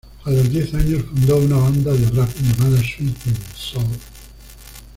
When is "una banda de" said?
1.37-2.09